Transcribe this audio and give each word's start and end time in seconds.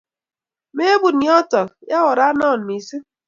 Mepun 0.75 1.17
yotok, 1.27 1.69
ya 1.89 1.99
oranna 2.11 2.47
missing'. 2.67 3.05